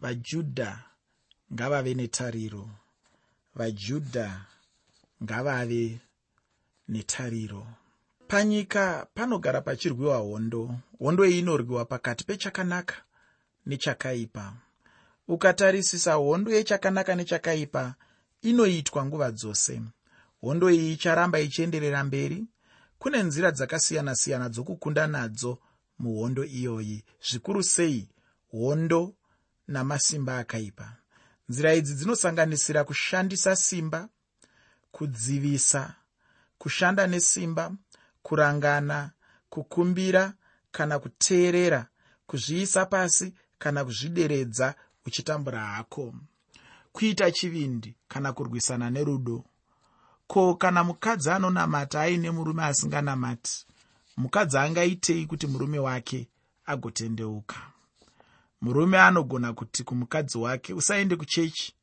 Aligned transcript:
vajudha 0.00 0.84
ngavave 1.52 1.94
netariro. 1.94 2.70
Vajudha 3.54 4.46
ngavave 5.22 5.98
netariro. 6.88 7.66
Panyika 8.28 9.06
panogara 9.14 9.60
pachirwiwa 9.60 10.16
hondo. 10.16 10.74
Hondo 10.98 11.26
iyi 11.26 11.38
inorwiwa 11.38 11.84
pakati 11.84 12.24
pechakanaka 12.24 12.94
nechakaipa. 13.66 14.52
Ukatarisisa 15.28 16.14
hondo 16.14 16.52
yechakanaka 16.52 17.14
nechakaipa 17.14 17.94
inoitwa 18.42 19.06
nguva 19.06 19.30
dzose. 19.30 19.82
Hondo 20.40 20.70
iyi 20.70 20.92
icharamba 20.92 21.40
ichienderera 21.40 22.04
mberi. 22.04 22.46
Kune 22.98 23.22
nzira 23.22 23.50
dzakasiyana-siyana 23.50 24.48
dzokukunda 24.48 25.06
nadzo 25.06 25.58
muhondo 25.98 26.44
iyoyi. 26.44 27.04
Zvikuru 27.30 27.62
sei? 27.62 28.08
Hondo 28.50 29.14
namasimba 29.68 30.38
akaipa. 30.38 30.96
Nzira 31.48 31.74
idzi 31.74 31.94
dzinosanganisira 31.94 32.84
kushandisa 32.84 33.56
simba 33.56 34.08
kudzivisa 34.92 35.94
kushanda 36.58 37.06
nesimba 37.06 37.72
kurangana 38.22 39.10
kukumbira 39.50 40.32
kana 40.70 40.98
kuteerera 40.98 41.86
kuzviisa 42.26 42.86
pasi 42.86 43.34
kana 43.58 43.84
kuzvideredza 43.84 44.74
uchitambura 45.06 45.60
hako. 45.60 46.14
Kuita 46.92 47.30
chivindi 47.30 47.94
kana 48.08 48.32
kurwisana 48.32 48.90
nerudo. 48.90 49.44
Ko 50.26 50.54
kana 50.54 50.84
mukadzi 50.84 51.30
anonamata 51.30 52.00
aine 52.00 52.30
murume 52.30 52.64
asinganamati 52.64 53.66
mukadzi 54.16 54.58
angaitei 54.58 55.26
kuti 55.26 55.46
murume 55.46 55.78
wake 55.78 56.28
agotendeuka 56.66 57.56
murume 58.60 58.98
anogona 59.00 59.52
kuti 59.52 59.84
kumukadzi 59.84 60.38
wake 60.38 60.74
usaende 60.74 61.16
kuchechi 61.16 61.74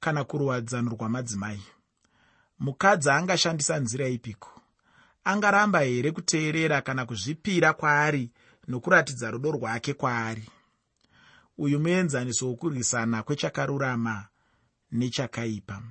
kana 0.00 0.24
kuruwadzano 0.24 0.90
rwamadzimai 0.90 1.62
mukadzi 2.58 3.10
angashandisa 3.10 3.78
nzira 3.78 4.08
ipiko? 4.08 4.60
Angaramba 5.24 5.80
here 5.80 6.12
kuteerera 6.12 6.82
kana 6.82 7.06
kuzvipira 7.06 7.72
kwaari 7.72 8.30
nokuratidza 8.68 9.30
rudo 9.30 9.50
rwake 9.52 9.94
kwaari? 9.94 10.48
Uyu 11.58 11.80
muenzaniso 11.80 12.48
wokurwisana 12.48 13.22
kwechakarurama 13.22 14.26
nechakaipa. 14.92 15.82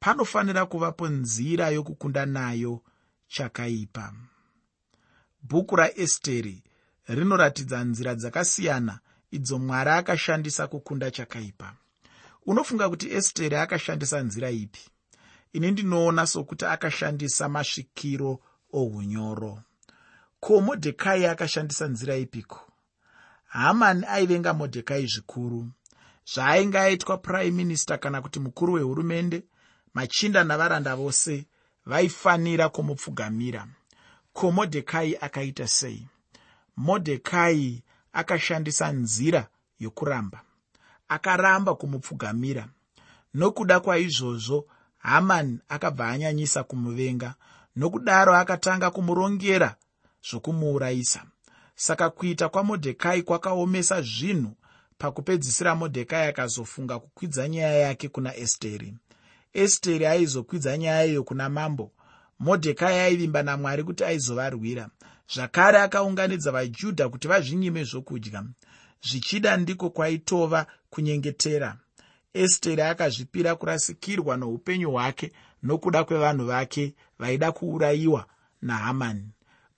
Panofanira 0.00 0.66
kuvapo 0.66 1.08
nzira 1.08 1.68
yokukunda 1.68 2.26
nayo 2.26 2.82
chakaipa. 3.28 4.12
Bhuku 5.42 5.76
raesteri 5.76 6.62
rinoratidza 7.08 7.84
nzira 7.84 8.14
dzakasiyana 8.14 8.98
idzo 9.30 9.58
mwari 9.58 9.90
akashandisa 9.90 10.66
kukunda 10.66 11.10
chakaipa. 11.10 11.74
Unofunga 12.46 12.88
kuti 12.88 13.12
esteri 13.12 13.56
akashandisa 13.56 14.20
nzira 14.20 14.50
ipi? 14.50 14.80
Ini 15.52 15.70
ndinoona 15.70 16.26
sokuti 16.26 16.64
akashandisa 16.64 17.48
masvikiro 17.48 18.40
ounyoro. 18.72 19.62
Ko 20.40 20.60
modhekai 20.60 21.26
akashandisa 21.26 21.86
nzira 21.88 22.16
ipiko? 22.16 22.60
Hamani 23.44 24.04
aivenga 24.06 24.54
modhekai 24.54 25.06
zvikuru. 25.06 25.68
Zvaainge 26.34 26.78
aitwa 26.78 27.18
prime 27.18 27.50
minista 27.50 27.98
kana 27.98 28.22
kuti 28.22 28.40
mukuru 28.40 28.72
wehurumende 28.72 29.42
machinda 29.94 30.44
navaranda 30.44 30.96
vose 30.96 31.46
vaifanira 31.86 32.68
kumupfugamira. 32.68 33.66
Ko 34.32 34.52
modhekai 34.52 35.16
akaita 35.20 35.68
sei? 35.68 36.08
Modhekai 36.76 37.82
akashandisa 38.12 38.92
nzira 38.92 39.46
yokuramba. 39.78 40.40
Akaramba 41.08 41.74
kumupfugamira. 41.74 42.68
Nokuda 43.34 43.80
kwaizvozvo 43.80 44.66
hamani 44.98 45.58
akabva 45.68 46.08
anyanyisa 46.08 46.64
kumuvenga 46.64 47.34
nokudaro 47.76 48.34
akatanga 48.34 48.90
kumurongera 48.90 49.76
zvokumuurayisa. 50.30 51.22
Saka 51.74 52.10
kuita 52.10 52.48
kwamodhekai 52.48 53.22
kwakaomesa 53.22 54.02
zvinhu 54.02 54.52
pakupedzisira 54.98 55.74
modhekai 55.74 56.28
akazofunga 56.28 56.98
kukwidza 56.98 57.48
nyaya 57.48 57.74
yake 57.74 58.08
kuna 58.08 58.36
esteri. 58.36 58.94
Esteri 59.52 60.06
aizokwidza 60.06 60.78
nyaya 60.78 61.04
iyo 61.04 61.24
kuna 61.24 61.48
mambo. 61.48 61.92
Modhekai 62.38 62.98
aivimba 62.98 63.42
namwari 63.42 63.84
kuti 63.84 64.04
aizovarwira 64.04 64.90
zvakare 65.34 65.78
akaunganidza 65.78 66.52
vajudha 66.52 67.08
kuti 67.08 67.28
vazvinyime 67.28 67.84
zvokudya. 67.84 68.44
Zvichida 69.02 69.56
ndiko 69.56 69.90
kwaitova 69.90 70.66
kunyengetera. 70.90 71.76
Esteri 72.34 72.82
akazvipira 72.82 73.54
kurasikirwa 73.54 74.36
noupenyu 74.36 74.90
hwake 74.90 75.32
nokuda 75.62 76.04
kwevanhu 76.04 76.46
vake 76.46 76.94
vaida 77.18 77.52
kuurayiwa 77.52 78.26
nahamani. 78.62 79.30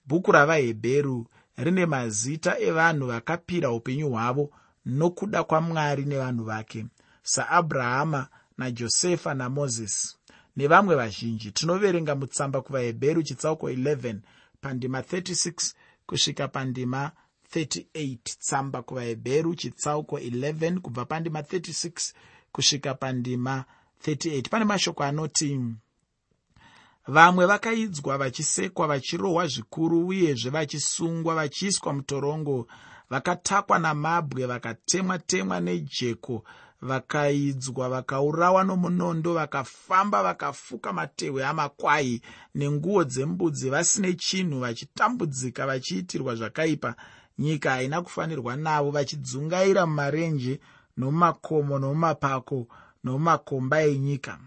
Bhuku 0.05 0.31
ravahebheru 0.31 1.27
rine 1.57 1.85
mazita 1.85 2.59
evanhu 2.59 3.07
vakapira 3.07 3.71
upenyu 3.71 4.09
hwavo 4.09 4.51
nokuda 4.85 5.43
kwamwari 5.43 6.05
nevanhu 6.05 6.43
vake 6.43 6.85
saabrahama 7.23 8.27
najosefa 8.57 9.33
namozisi 9.33 10.17
nevamwe 10.55 10.95
vazhinji. 10.95 11.51
Tinoverenga 11.51 12.15
mutsamba 12.15 12.61
kuvahebheru 12.61 13.23
chitsauko 13.23 13.69
11 13.69 14.15
pandima 14.61 14.99
36 15.01 15.73
kusvika 16.05 16.47
pandima 16.47 17.11
38 17.55 18.17
tsamba 18.23 18.81
kuvahebheru 18.81 19.55
chitsauko 19.55 20.17
11 20.19 20.79
kubva 20.79 21.05
pandima 21.05 21.41
36 21.41 22.13
kusvika 22.51 22.93
pandima 22.93 23.65
38 24.05 24.49
pane 24.49 24.65
mashoko 24.65 25.03
anoti 25.03 25.59
vamwe 27.07 27.45
vakaidzwa 27.45 28.17
vachisekwa 28.17 28.87
vachirohwa 28.87 29.47
zvikuru 29.47 30.07
uyezve 30.07 30.49
vachisungwa 30.49 31.35
vachiiswa 31.35 31.93
mutorongo 31.93 32.67
vakatakwa 33.09 33.79
namabwe 33.79 34.45
vakatemwa-temwa 34.45 35.59
nejeko 35.59 36.43
vakaidzwa 36.81 37.89
vakaurawa 37.89 38.63
nomunondo 38.63 39.33
vakafamba 39.33 40.23
vakafuka 40.23 40.93
matehwe 40.93 41.45
amakwai 41.45 42.21
nenguo 42.55 43.03
dzembudzi 43.03 43.69
vasine 43.69 44.13
chinhu 44.13 44.59
vachitambudzika 44.59 45.65
vachiitirwa 45.65 46.35
zvakaipa. 46.35 46.95
Nyika 47.39 47.71
haina 47.71 48.01
kufanirwa 48.01 48.55
navo 48.55 48.91
vachidzungaira 48.91 49.85
mumarenje 49.85 50.59
nomumakomo 50.97 51.79
nomumapako 51.79 52.67
nomumakomba 53.03 53.81
enyika. 53.81 54.39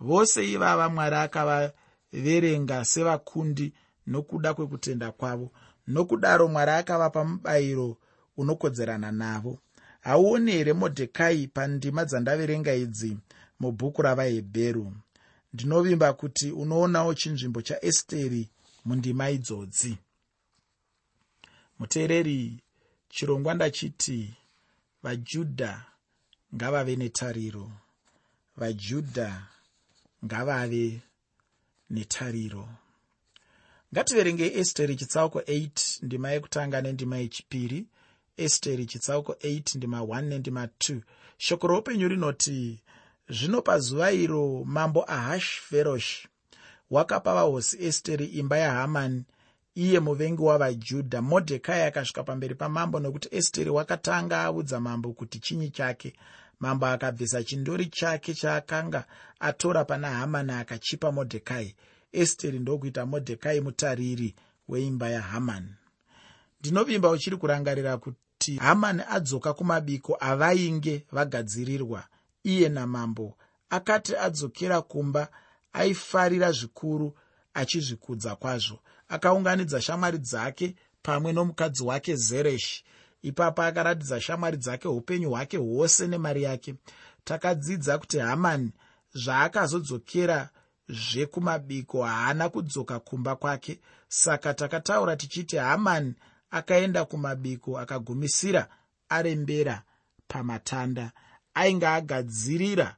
Vose 0.00 0.52
ivava 0.52 0.88
mwari 0.88 1.16
akavaverenga 1.16 2.84
sevakundi 2.84 3.72
nokuda 4.06 4.54
kwekutenda 4.54 5.12
kwavo. 5.12 5.50
Nokudaro 5.86 6.48
mwari 6.48 6.70
akavapa 6.70 7.24
mubayiro 7.24 7.96
unokodzerana 8.36 9.12
navo 9.12 9.58
hauoni 10.00 10.52
here 10.52 10.72
modhekai 10.72 11.46
pandima 11.46 12.04
dzandaverenga 12.04 12.74
idzi? 12.74 13.16
Mubhuku 13.60 14.02
ravahebheru. 14.02 14.92
Ndinovimba 15.52 16.12
kuti 16.12 16.52
unoonawo 16.52 17.14
chinzvimbo 17.14 17.62
chaesteri 17.62 18.48
mundima 18.84 19.30
idzodzi. 19.30 19.98
Muteereri 21.78 22.60
chirongwa 23.08 23.54
ndachiti 23.54 24.34
vajudha 25.02 25.84
ngavave 26.54 26.96
netariro. 26.96 27.70
Vajudha 28.56 29.46
ngavave 30.24 31.00
netariro. 31.90 32.68
Ngativerenge 33.92 34.46
esteri 34.46 34.96
chitsauko 34.96 35.40
8 35.40 36.04
ndima 36.06 36.30
yekutanga 36.30 36.80
nendima 36.80 37.18
yechipiri 37.18 37.86
esteri 38.44 38.86
chitsauko 38.86 39.32
8 39.32 39.76
ndima 39.76 40.00
1 40.00 40.22
nendima 40.22 40.66
2 40.66 41.00
shoko 41.38 41.66
roupenyu 41.66 42.08
rinoti 42.08 42.82
zvino 43.28 43.62
pazuva 43.62 44.12
iro 44.12 44.64
mambo 44.64 45.04
ahashveroshi 45.16 46.28
wakapa 46.90 47.34
vahosi 47.34 47.84
esteri 47.86 48.26
imba 48.26 48.56
yahamani 48.58 49.24
iye 49.74 50.00
muvengi 50.00 50.42
wavajudha. 50.42 51.22
Modhekai 51.22 51.82
akasvika 51.82 52.22
pamberi 52.22 52.54
pamambo 52.54 53.00
nokuti 53.00 53.28
esteri 53.30 53.70
wakatanga 53.70 54.42
audza 54.42 54.80
mambo 54.80 55.12
kuti 55.12 55.38
chinyi 55.38 55.70
chake. 55.70 56.12
Mambo 56.60 56.86
akabvisa 56.86 57.44
chindori 57.44 57.86
chake 57.86 58.34
chaakanga 58.34 59.04
atora 59.40 59.84
pana 59.84 60.10
hamani 60.10 60.52
akachipa 60.52 61.12
modhekai. 61.12 61.74
Esteri 62.12 62.58
ndokuita 62.58 63.06
modhekai 63.06 63.60
mutariri 63.60 64.34
weimba 64.68 65.10
yahamani 65.10 65.74
ndinovimba 66.60 67.10
uchiri 67.10 67.36
kurangarira 67.36 67.96
kuti 67.96 68.18
hamani 68.56 69.02
adzoka 69.08 69.52
kumabiko 69.54 70.16
avainge 70.20 71.06
vagadzirirwa. 71.12 72.04
Iye 72.44 72.68
namambo 72.68 73.36
akati 73.70 74.16
adzokera 74.16 74.82
kumba 74.82 75.28
aifarira 75.72 76.52
zvikuru 76.52 77.14
achizvikudza 77.54 78.36
kwazvo. 78.36 78.78
Akaunganidza 79.08 79.80
shamwari 79.80 80.18
dzake 80.18 80.74
pamwe 81.02 81.32
nomukadzi 81.32 81.82
wake 81.84 82.16
zereshi. 82.16 82.84
Ipapo 83.22 83.62
akaratidza 83.62 84.20
shamwari 84.20 84.56
dzake 84.56 84.88
upenyu 84.88 85.30
hwake 85.30 85.56
hwose 85.56 86.06
nemari 86.06 86.42
yake. 86.42 86.74
Takadzidza 87.24 87.98
kuti 87.98 88.18
hamani 88.18 88.72
zvaakazodzokera 89.14 90.50
zvekumabiko 90.88 92.02
haana 92.04 92.48
kudzoka 92.48 93.00
kumba 93.00 93.36
kwake. 93.36 93.80
Saka 94.08 94.54
takataura 94.54 95.16
tichiti 95.16 95.56
hamani 95.56 96.14
akaenda 96.50 97.04
kumabiko 97.04 97.78
akagumisira 97.78 98.68
arembera 99.08 99.82
pamatanda 100.28 101.12
ainge 101.54 101.86
agadzirira 101.86 102.96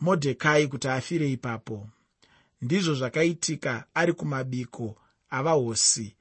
modhekai 0.00 0.68
kuti 0.68 0.88
afire 0.88 1.32
ipapo. 1.32 1.88
Ndizvo 2.62 2.94
zvakaitika 2.94 3.84
ari 3.94 4.12
kumabiko 4.12 4.96
avahosi 5.30 6.16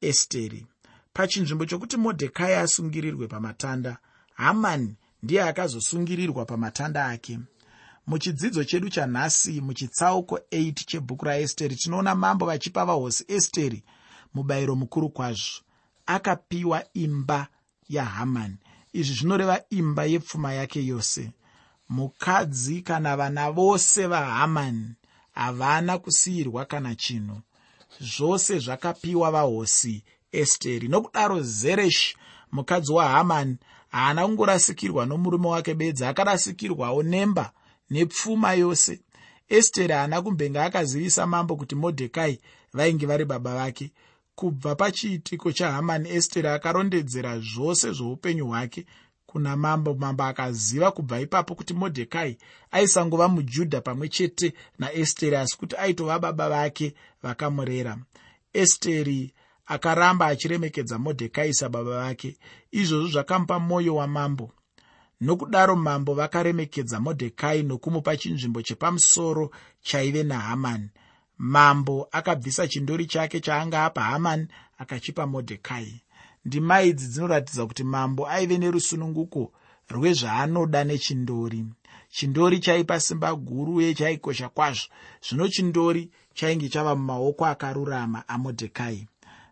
esteri. 0.00 0.66
Pachinzvimbo 1.12 1.66
chokuti 1.66 1.96
modhekai 1.96 2.54
asungirirwe 2.54 3.26
pamatanda 3.26 3.98
hamani 4.34 4.96
ndiye 5.22 5.42
akazosungirirwa 5.42 6.44
pamatanda 6.44 7.06
ake. 7.06 7.38
Muchidzidzo 8.06 8.64
chedu 8.64 8.88
chanhasi 8.88 9.60
muchitsauko 9.60 10.36
8 10.36 10.72
chebhuku 10.72 11.24
raesteri 11.24 11.76
tinoona 11.76 12.14
mambo 12.14 12.46
vachipa 12.46 12.84
vahosi 12.84 13.24
esteri 13.28 13.84
mubayiro 14.34 14.74
mukuru 14.76 15.08
kwazvo 15.10 15.60
akapiwa 16.06 16.84
imba 16.94 17.48
yahamani 17.88 18.56
izvi 18.92 19.14
zvinoreva 19.14 19.60
imba 19.70 20.04
yepfuma 20.04 20.52
yake 20.52 20.86
yose. 20.86 21.30
Mukadzi 21.88 22.82
kana 22.82 23.16
vana 23.16 23.50
vose 23.50 24.06
vahamani 24.06 24.94
havana 25.32 25.98
kusiyirwa 25.98 26.64
kana 26.64 26.94
chinhu. 26.94 27.40
Zvose 28.00 28.58
zvakapiwa 28.58 29.30
vahosi 29.30 30.04
esteri 30.32 30.88
nokudaro 30.88 31.42
zereshi 31.42 32.16
mukadzi 32.52 32.92
wahamani 32.92 33.56
haana 33.88 34.26
kungorasikirwa 34.26 35.06
nomurume 35.06 35.48
wake 35.48 35.74
bedzi 35.74 36.04
akarasikirwawo 36.04 37.02
nemba 37.02 37.52
nepfuma 37.90 38.52
yose. 38.52 39.00
Esteri 39.48 39.92
haana 39.94 40.22
kumbenge 40.22 40.60
akazivisa 40.60 41.26
mambo 41.26 41.56
kuti 41.56 41.74
modhekai 41.74 42.40
vainge 42.72 43.06
vari 43.06 43.24
baba 43.24 43.54
vake 43.54 43.92
kubva 44.36 44.74
pachiitiko 44.74 45.52
chahamani 45.52 46.08
esteri 46.16 46.48
akarondedzera 46.48 47.32
zvose 47.40 47.92
zvoupenyu 47.92 48.46
hwake 48.46 48.86
kuna 49.26 49.56
mambo. 49.56 49.94
Mambo 49.94 50.22
akaziva 50.24 50.90
kubva 50.90 51.20
ipapo 51.20 51.54
kuti 51.54 51.74
modhekai 51.74 52.38
aisangova 52.70 53.28
mujudha 53.28 53.80
pamwe 53.80 54.08
chete 54.08 54.52
naesteri 54.78 55.36
asi 55.36 55.56
kuti 55.58 55.76
aitova 55.76 56.18
baba 56.18 56.48
vake 56.48 56.94
vakamurera. 57.22 57.98
Esteri 58.52 59.32
akaramba 59.66 60.26
achiremekedza 60.26 60.98
modhekai 60.98 61.54
sababa 61.54 61.90
vake. 61.90 62.36
Izvozvo 62.70 63.08
zvakamupa 63.08 63.58
mwoyo 63.58 63.94
wamambo. 63.94 64.52
Nokudaro 65.20 65.76
mambo 65.76 66.14
vakaremekedza 66.14 67.00
modhekai 67.00 67.62
nokumupa 67.62 68.16
chinzvimbo 68.16 68.62
chepamusoro 68.62 69.50
chaive 69.82 70.22
nahamani 70.22 70.90
mambo 71.38 72.08
akabvisa 72.12 72.68
chindori 72.68 73.06
chake 73.06 73.40
chaanga 73.40 73.84
apa 73.84 74.02
hamani 74.02 74.48
akachipa 74.78 75.26
modhekai. 75.26 76.02
Ndima 76.44 76.82
idzi 76.82 77.06
dzinoratidza 77.08 77.66
kuti 77.66 77.84
mambo 77.84 78.28
aive 78.28 78.58
nerusununguko 78.58 79.52
rwezvaanoda 79.88 80.84
nechindori. 80.84 81.64
Chindori 82.10 82.58
chaipa 82.58 83.00
simba 83.00 83.34
guru 83.34 83.74
uye 83.74 83.94
chaikosha 83.94 84.48
kwazvo. 84.48 84.86
Zvino 85.28 85.48
chindori 85.48 86.10
chainge 86.34 86.68
chava 86.68 86.94
mumaoko 86.96 87.46
akarurama 87.46 88.28
amodhekai. 88.28 89.08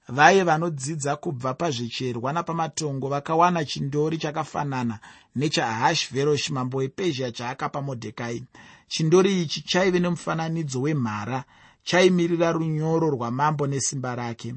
Vaiye 0.08 0.44
vanodzidza 0.44 1.16
kubva 1.16 1.54
pazvicherwa 1.54 2.32
napamatongo 2.32 3.08
vakawana 3.08 3.64
chindori 3.64 4.18
chakafanana 4.18 4.98
nechahashveroshi 5.36 6.52
mambo 6.52 6.78
wepezhia 6.78 7.32
chaakapa 7.32 7.82
modhekai. 7.82 8.44
Chindori 8.88 9.42
ichi 9.42 9.60
chaive 9.60 10.00
nemufananidzo 10.00 10.80
wemhara 10.80 11.44
chaimirira 11.84 12.52
runyoro 12.52 13.10
rwamambo 13.10 13.66
nesimba 13.66 14.14
rake. 14.14 14.54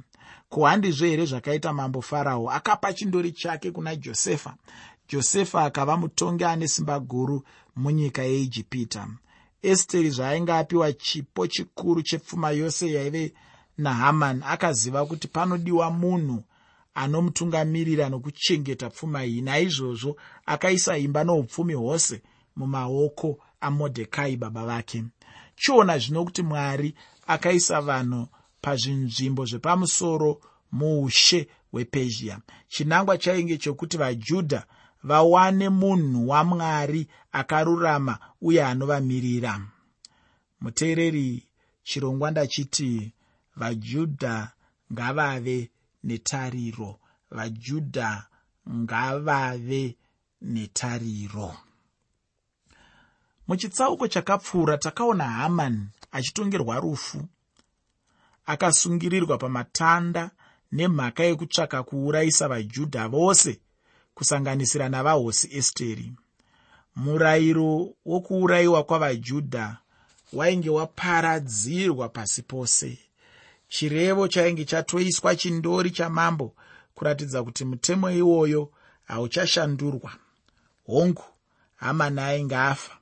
Kuhandizvo 0.50 1.06
here 1.06 1.26
zvakaita 1.26 1.74
mambo 1.74 2.02
farao? 2.02 2.52
Akapa 2.52 2.94
chindori 2.94 3.32
chake 3.32 3.72
kuna 3.72 3.96
josefa. 3.96 4.56
Josefa 5.10 5.64
akava 5.64 5.98
mutongi 5.98 6.44
ane 6.44 6.68
simba 6.68 7.00
guru 7.00 7.44
munyika 7.76 8.24
yeijipita. 8.24 9.08
Esteri 9.62 10.10
zvaainge 10.10 10.52
apiwa 10.54 10.94
chipo 10.94 11.48
chikuru 11.48 12.02
chepfuma 12.02 12.52
yose 12.52 12.92
yaive 12.94 13.34
nahamani 13.78 14.42
akaziva 14.46 15.06
kuti 15.06 15.28
panodiwa 15.28 15.92
munhu 15.92 16.44
anomutungamirira 16.96 18.10
nokuchengeta 18.10 18.90
pfuma 18.90 19.26
iyi. 19.26 19.42
Naizvozvo 19.42 20.16
akaisa 20.46 20.98
imba 20.98 21.24
noupfumi 21.24 21.74
hwose 21.74 22.22
mumaoko 22.56 23.40
amodhekai 23.62 24.38
baba 24.38 24.66
vake. 24.66 25.04
Chiona 25.56 25.98
zvino 25.98 26.26
kuti 26.26 26.42
mwari 26.44 26.96
akaisa 27.28 27.82
vanhu 27.82 28.28
pazvinzvimbo 28.62 29.46
zvepamusoro 29.46 30.42
muushe 30.72 31.48
hwepezhia. 31.72 32.40
Chinangwa 32.68 33.18
chainge 33.18 33.58
chokuti 33.58 33.98
vajudha 33.98 34.66
vawane 35.04 35.70
munhu 35.70 36.30
wamwari 36.30 37.08
akarurama 37.32 38.20
uye 38.42 38.64
anovamirira. 38.64 39.62
Muteereri 40.62 41.48
chirongwa 41.84 42.32
ndachiti 42.32 43.14
vajudha 43.56 44.52
ngavave 44.94 45.72
netariro. 46.04 47.00
Vajudha 47.32 48.28
ngavave 48.70 49.96
netariro. 50.42 51.56
Muchitsauko 53.48 54.08
chakapfuura 54.08 54.78
takaona 54.78 55.24
hamani 55.24 55.88
achitongerwa 56.12 56.80
rufu 56.80 57.28
akasungirirwa 58.46 59.38
pamatanda 59.38 60.32
nemhaka 60.72 61.24
yekutsvaka 61.24 61.84
kuurayisa 61.84 62.48
vajudha 62.48 63.08
vose 63.08 63.60
kusanganisira 64.16 64.90
navahosi 64.90 65.48
esteri. 65.58 66.12
Murayiro 66.96 67.94
wokuurayiwa 68.06 68.84
kwavajudha 68.84 69.78
wainge 70.34 70.70
waparadzirwa 70.70 72.10
pasi 72.10 72.42
pose. 72.42 72.98
Chirevo 73.70 74.28
chainge 74.28 74.66
chatoiswa 74.66 75.36
chindori 75.36 75.92
chamambo 75.92 76.56
kuratidza 76.96 77.44
kuti 77.44 77.66
mutemo 77.66 78.12
iwoyo 78.12 78.72
hauchashandurwa. 79.06 80.12
Hongu 80.86 81.24
hamani 81.76 82.20
ainge 82.22 82.56
afa 82.56 82.98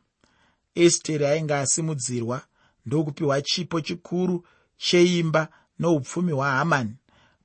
esteri 0.76 1.26
ainge 1.26 1.54
asimudzirwa 1.56 2.42
ndokupiwa 2.86 3.42
chipo 3.42 3.82
chikuru 3.82 4.46
cheimba 4.78 5.48
noupfumi 5.80 6.32
hwahamani 6.32 6.96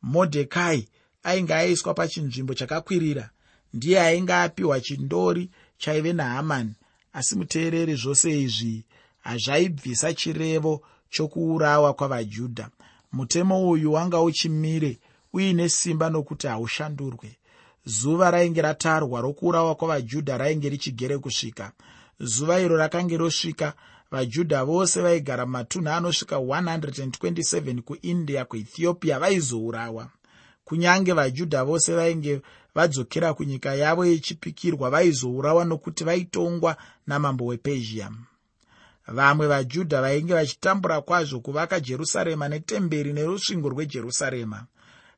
modhekai 0.03 0.89
ainge 1.23 1.55
aiswa 1.55 1.95
pachinzvimbo 1.95 2.55
chakakwirira. 2.55 3.31
Ndiye 3.75 4.01
ainge 4.01 4.35
apiwa 4.35 4.81
chindori 4.81 5.51
chaive 5.79 6.13
nahamani 6.13 6.75
asi 7.13 7.37
muteereri 7.37 7.95
zvose 7.95 8.41
izvi 8.41 8.85
hazvaibvisa 9.21 10.15
chirevo 10.15 10.83
chokuurawa 11.11 11.95
kwavajudha. 11.95 12.71
Mutemo 13.13 13.71
uyu 13.71 13.93
wanga 13.93 14.21
uchimire 14.21 14.99
uine 15.33 15.69
simba 15.69 16.11
nokuti 16.11 16.47
haushandurwe. 16.47 17.37
Zuva 17.85 18.31
rainge 18.31 18.63
ratarwa 18.63 19.21
rokuurawa 19.21 19.75
kwavajudha 19.75 20.39
rainge 20.39 20.69
richigere 20.69 21.19
kusvika. 21.19 21.73
Zuva 22.21 22.61
iro 22.61 22.77
rakange 22.77 23.17
rosvika 23.17 23.75
vajudha 24.11 24.65
vose 24.65 25.01
vaigara 25.01 25.47
mumatunhu 25.47 25.91
anosvika 25.91 26.37
127 26.37 27.81
kuindia 27.81 28.45
kuethiopia 28.45 29.19
vaizourawa. 29.19 30.09
Kunyange 30.65 31.13
vajudha 31.13 31.65
vose 31.65 31.95
vainge 31.95 32.41
vadzokera 32.75 33.35
kunyika 33.35 33.75
yavo 33.75 34.07
yechipikirwa 34.07 34.91
vaizourawa 34.91 35.65
nokuti 35.65 36.05
vaitongwa 36.05 36.77
namambo 37.07 37.47
wepezhia. 37.47 38.11
Vamwe 39.07 39.47
vajudha 39.47 40.01
vainge 40.01 40.35
vachitambura 40.35 41.01
kwazvo 41.01 41.41
kuvaka 41.41 41.81
jerusarema 41.81 42.49
netemberi 42.49 43.13
nerusvingo 43.13 43.69
rwejerusarema. 43.69 44.67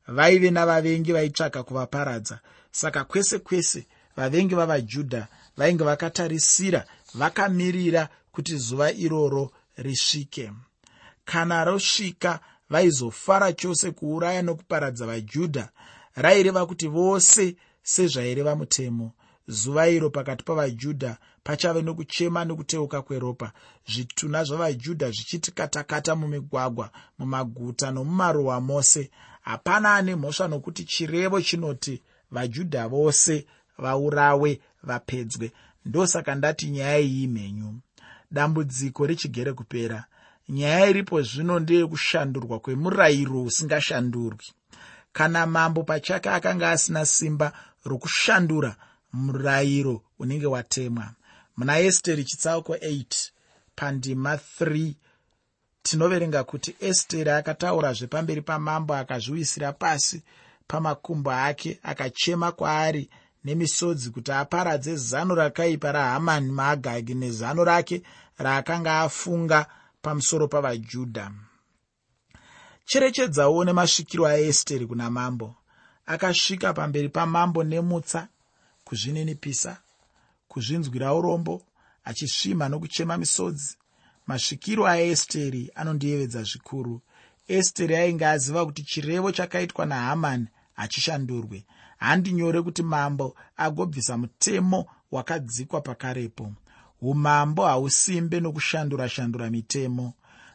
Vaive 0.07 0.51
navavengi 0.51 1.11
vaitsvaka 1.13 1.63
kuvaparadza. 1.63 2.39
Saka 2.71 3.03
kwese 3.03 3.39
kwese 3.39 3.87
vavengi 4.17 4.55
vavajudha 4.55 5.27
vainge 5.57 5.83
vakatarisira 5.83 6.85
vakamirira 7.13 8.09
kuti 8.33 8.57
zuva 8.57 8.91
iroro 8.91 9.51
risvike. 9.77 10.51
Kana 11.25 11.63
rosvika 11.63 12.39
vaizofara 12.69 13.53
chose 13.53 13.91
kuuraya 13.91 14.41
nokuparadza 14.41 15.05
vajudha. 15.05 15.69
Raireva 16.15 16.65
kuti 16.65 16.87
vose 16.87 17.55
sezvaireva 17.83 18.55
mutemo. 18.55 19.11
Zuva 19.47 19.87
iro 19.89 20.09
pakati 20.09 20.43
pavajudha 20.43 21.17
pachave 21.43 21.81
nokuchema 21.81 22.45
nokuteuka 22.45 23.01
kweropa. 23.01 23.51
Zvituna 23.87 24.43
zvavajudha 24.43 25.11
zvichiti 25.11 25.51
katakata 25.51 26.15
mumigwagwa 26.15 26.89
mumaguta 27.19 27.91
nomumaruwa 27.91 28.61
mose. 28.61 29.11
Hapana 29.41 29.95
ane 29.95 30.15
mhosva 30.15 30.47
nokuti 30.47 30.83
chirevo 30.83 31.41
chinoti 31.41 32.01
vajudha 32.31 32.87
vose 32.87 33.45
vaurawe 33.77 34.61
vapedzwe. 34.83 35.51
Ndosaka 35.85 36.35
ndati 36.35 36.69
nyaya 36.69 36.99
iyi 36.99 37.27
mhenyu 37.27 37.79
dambudziko 38.33 39.05
richigere 39.05 39.53
kupera. 39.53 40.05
Nyaya 40.49 40.89
iripo 40.89 41.21
zvino 41.21 41.59
ndeyekushandurwa 41.59 42.59
kwemurayiro 42.59 43.43
usingashandurwi. 43.43 44.45
Kana 45.13 45.45
mambo 45.45 45.83
pachake 45.83 46.29
akanga 46.29 46.69
asina 46.71 47.05
simba 47.05 47.53
rokushandura 47.85 48.75
murayiro 49.13 50.01
unenge 50.19 50.45
watemwa. 50.45 51.13
Muna 51.57 51.79
esteri 51.79 52.23
chitsauko 52.23 52.75
8 52.75 53.29
pandima 53.75 54.35
3 54.35 54.93
tinoverenga 55.83 56.43
kuti 56.43 56.75
esteri 56.79 57.29
akataurazve 57.29 58.07
pamberi 58.07 58.41
pamambo 58.41 58.95
akazviwisira 58.95 59.73
pasi 59.73 60.23
pamakumbo 60.67 61.31
ake 61.31 61.79
akachema 61.83 62.51
kwaari 62.51 63.09
nemisodzi 63.43 64.09
kuti 64.09 64.31
aparadze 64.31 64.95
zano 64.95 65.35
rakaipa 65.35 65.91
rahamani 65.91 66.51
maagagi 66.51 67.13
nezano 67.13 67.63
rake 67.63 68.03
raakanga 68.37 69.01
afunga 69.01 69.65
pamusoro 70.01 70.47
pavajudha 70.47 71.31
cherechedzawo 72.85 73.65
nemasvikiro 73.65 74.25
aesteri 74.27 74.85
kuna 74.87 75.09
mambo. 75.09 75.55
Akasvika 76.05 76.73
pamberi 76.73 77.09
pamambo 77.09 77.63
nemutsa 77.63 78.27
kuzvininipisa 78.83 79.77
kuzvinzwira 80.47 81.13
urombo 81.13 81.61
achisvimha 82.03 82.69
nokuchema 82.69 83.17
misodzi. 83.17 83.77
Masvikiro 84.27 84.87
aesteri 84.87 85.71
anondiyevedza 85.75 86.43
zvikuru. 86.43 87.01
Esteri 87.47 87.95
ainge 87.95 88.25
aziva 88.25 88.65
kuti 88.65 88.83
chirevo 88.83 89.31
chakaitwa 89.31 89.85
nahamani 89.85 90.47
hachishandurwe 90.73 91.65
handi 92.03 92.31
nyore 92.33 92.61
kuti 92.61 92.83
mambo 92.83 93.35
agobvisa 93.57 94.17
mutemo 94.17 94.85
wakadzikwa 95.11 95.81
pakarepo. 95.81 96.51
Umambo 97.01 97.65
hausimbe 97.65 98.39
nokushandura-shandura 98.39 99.49
mitemo. 99.49 100.13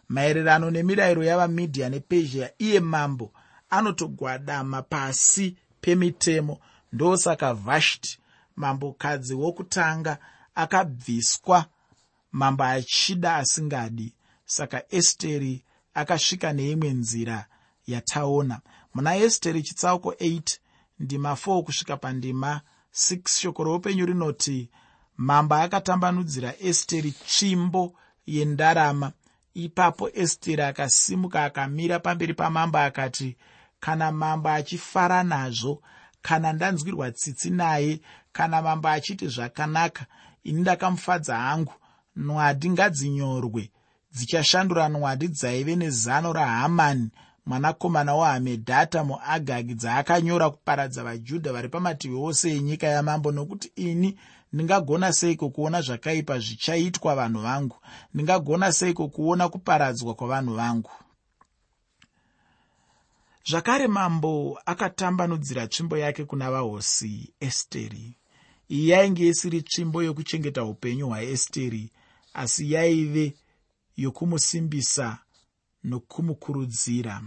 Maererano 0.08 0.70
nemirayiro 0.70 1.24
yavamidhia 1.24 1.88
nepezhia 1.88 2.50
iye 2.58 2.80
mambo 2.80 3.32
anotogwadama 3.70 4.82
pasi 4.82 5.56
pemitemo 5.80 6.60
ndosaka 6.92 7.54
vhashti 7.54 8.18
mambokadzi 8.56 9.34
wokutanga 9.34 10.18
akabviswa 10.54 11.66
mambo 12.32 12.64
achida 12.64 13.36
asingadi. 13.36 14.14
Saka 14.44 14.82
esteri 14.90 15.62
akasvika 15.94 16.52
neimwe 16.52 16.90
nzira 16.90 17.46
yataona. 17.86 18.60
Muna 18.94 19.16
esteri 19.16 19.62
chitsauko 19.62 20.10
8 20.10 20.58
ndima 21.00 21.32
4 21.32 21.62
kusvika 21.62 21.96
pandima 21.96 22.60
6 22.94 23.40
shoko 23.40 23.64
roupenyu 23.64 24.06
rinoti 24.06 24.70
mambo 25.16 25.54
akatambanudzira 25.54 26.54
esteri 26.60 27.12
tsvimbo 27.12 27.94
yendarama. 28.26 29.12
Ipapo 29.54 30.10
esteri 30.14 30.62
akasimuka 30.62 31.44
akamira 31.44 31.98
pamberi 31.98 32.34
pamambo 32.34 32.78
akati 32.78 33.36
kana 33.80 34.12
mambo 34.12 34.48
achifara 34.48 35.22
nazvo 35.22 35.82
kana 36.22 36.52
ndanzwirwa 36.52 37.10
tsitsi 37.10 37.50
naye 37.50 38.00
kana 38.32 38.62
mambo 38.62 38.88
achiti 38.88 39.28
zvakanaka 39.28 40.06
ini 40.44 40.60
ndakamufadza 40.60 41.36
hangu. 41.36 41.74
Nwadi 42.16 42.70
ngadzinyorwe. 42.70 43.70
Dzichashandura 44.12 44.88
nwadi 44.88 45.28
dzaive 45.28 45.76
nezano 45.76 46.32
rahamani 46.32 47.10
mwanakomana 47.48 48.14
wahamedhata 48.14 49.04
muagagi 49.04 49.74
dzaakanyora 49.74 50.50
kuparadza 50.50 51.04
vajudha 51.04 51.52
vari 51.52 51.68
pamativi 51.68 52.14
ose 52.14 52.56
enyika 52.56 52.86
yamambo 52.86 53.32
nokuti 53.32 53.72
ini 53.76 54.18
ndingagona 54.52 55.12
seiko 55.12 55.50
kuona 55.50 55.80
zvakaipa 55.82 56.38
zvichaitwa 56.38 57.14
vanhu 57.14 57.40
vangu? 57.40 57.76
Ndingagona 58.14 58.72
seiko 58.72 59.08
kuona 59.08 59.48
kuparadzwa 59.48 60.14
kwavanhu 60.14 60.54
vangu? 60.54 60.90
Zvakare 63.50 63.86
mambo 63.86 64.60
akatambanudzira 64.66 65.66
tsvimbo 65.66 65.96
yake 65.98 66.24
kuna 66.24 66.50
vahosi 66.50 67.32
esteri. 67.40 68.16
Iyi 68.70 68.88
yainge 68.88 69.28
isiri 69.28 69.62
tsvimbo 69.62 70.02
yokuchengeta 70.02 70.64
upenyu 70.64 71.06
hwaesteri 71.08 71.90
asi 72.34 72.72
yaive 72.72 73.34
yokumusimbisa 73.96 75.18
nokumukurudzira. 75.84 77.22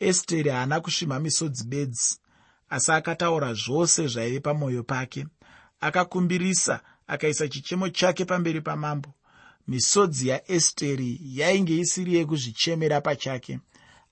Esteri 0.00 0.50
haana 0.50 0.80
kusvima 0.80 1.20
misodzi 1.20 1.64
bedzi 1.64 2.18
asi 2.72 2.92
akataura 2.92 3.54
zvose 3.54 4.06
zvaive 4.06 4.40
pamwoyo 4.40 4.82
pake. 4.82 5.26
Akakumbirisa 5.80 6.80
akaisa 7.06 7.48
chichemo 7.48 7.88
chake 7.88 8.24
pamberi 8.24 8.60
pamambo. 8.60 9.14
Misodzi 9.68 10.28
yaesteri 10.28 11.20
yainge 11.24 11.76
isiri 11.78 12.14
yekuzvichemera 12.14 13.00
pachake. 13.00 13.60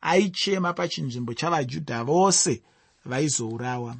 Aichema 0.01 0.73
pachinzvimbo 0.73 1.35
chavajudha 1.35 2.05
vose 2.05 2.63
vaizourawa. 3.05 3.97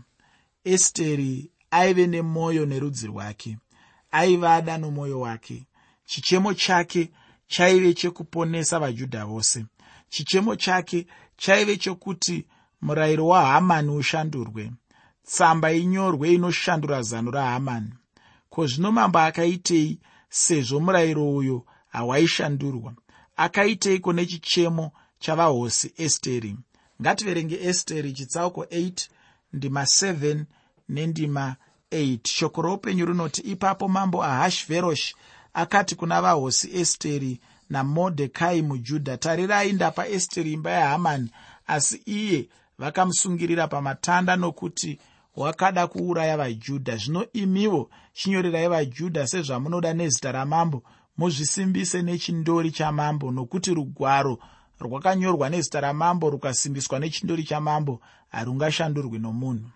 Esteri 0.65 1.51
aive 1.71 2.07
nemwoyo 2.07 2.67
nerudzi 2.67 3.07
rwake. 3.07 3.59
Aivada 4.11 4.79
nomwoyo 4.79 5.21
wake. 5.21 5.67
Chichemo 6.05 6.55
chake 6.55 7.11
chaive 7.51 7.95
chekuponesa 7.95 8.79
vajudha 8.79 9.25
vose. 9.27 9.65
Chichemo 10.09 10.57
chake 10.57 11.07
chaive 11.37 11.77
chokuti 11.77 12.47
murayiro 12.83 13.27
wahamani 13.27 13.91
ushandurwe. 13.91 14.73
Tsamba 15.27 15.73
inyorwe 15.73 16.33
inoshandura 16.35 17.03
zano 17.03 17.31
rahamani 17.31 17.93
ko 18.51 18.67
zvino 18.67 18.93
mambo 18.93 19.19
akaitei 19.19 19.99
sezvo 20.29 20.81
murayiro 20.81 21.35
uyo 21.37 21.67
hawaishandurwa? 21.89 22.95
Akaiteiko 23.37 24.13
nechichemo 24.13 24.93
chavahosi 25.19 25.93
esteri? 25.97 26.57
Ngativerenge 27.03 27.59
esteri 27.63 28.13
chitsauko 28.13 28.65
8 28.65 29.09
ndima 29.53 29.83
7 29.83 30.45
nendima 30.89 31.57
8 31.93 32.19
shoko 32.29 32.63
roupenyu 32.63 33.07
rinoti 33.07 33.41
ipapo 33.41 33.89
mambo 33.89 34.25
ahashveroshi 34.25 35.15
akati 35.55 35.95
kuna 35.95 36.23
vahosi 36.23 36.77
esteri 36.81 37.41
namodhekai 37.71 38.63
mujudha 38.63 39.17
tarirai 39.17 39.73
ndapa 39.73 40.07
esteri 40.09 40.53
imba 40.53 40.71
yahamani 40.71 41.31
asi 41.67 42.03
iye 42.07 42.49
vakamusungirira 42.79 43.69
pamatanda 43.69 44.37
nokuti 44.37 44.99
wakada 45.37 45.87
kuuraya 45.87 46.37
vajudha. 46.37 46.97
Zvino 46.97 47.27
imiwo 47.33 47.91
chinyorerai 48.13 48.69
vajudha 48.69 49.27
sezvamunoda 49.27 49.93
nezita 49.95 50.33
ramambo 50.33 50.83
muzvisimbise 51.19 52.03
nechindori 52.03 52.71
chamambo 52.71 53.31
nokuti 53.31 53.75
rugwaro 53.75 54.39
rwakanyorwa 54.81 55.51
nezita 55.51 55.81
ramambo 55.81 56.31
rukasimbiswa 56.31 56.99
nechindori 56.99 57.45
chamambo 57.45 58.01
harungashandurwi 58.29 59.19
nomunhu 59.19 59.69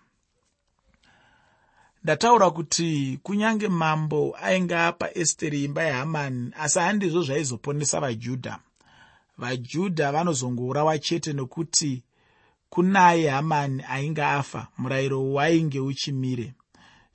ndataura 2.05 2.51
kuti 2.51 3.19
kunyange 3.23 3.67
mambo 3.67 4.37
ainge 4.41 4.75
apa 4.75 5.17
esteri 5.17 5.63
imba 5.63 5.83
yahamani 5.83 6.51
asi 6.59 6.79
handizvo 6.79 7.21
zvaizoponesa 7.21 7.99
vajudha. 7.99 8.59
Vajudha 9.37 10.11
vanozongourawa 10.11 10.99
chete 10.99 11.33
nokuti 11.33 12.03
kunaye 12.69 13.29
hamani 13.29 13.83
ainge 13.89 14.23
afa 14.23 14.67
murayiro 14.77 15.33
wainge 15.33 15.79
uchimire. 15.79 16.53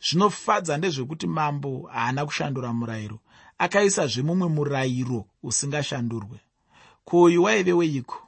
Zvinofadza 0.06 0.76
ndezvekuti 0.78 1.26
mambo 1.26 1.88
haana 1.92 2.26
kushandura 2.26 2.72
murayiro 2.72 3.18
akaisazve 3.58 4.22
mumwe 4.22 4.48
murayiro 4.48 5.24
usingashandurwe. 5.42 6.38
Ko 7.04 7.22
uyu 7.22 7.42
waive 7.42 7.72
weiko? 7.72 8.18